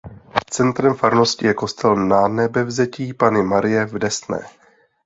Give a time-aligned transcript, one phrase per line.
[0.55, 4.45] Centrem farnosti je kostel Nanebevzetí Panny Marie v Desné.